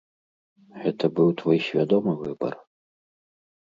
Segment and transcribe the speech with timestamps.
[0.85, 2.53] Гэта быў твой свядомы выбар?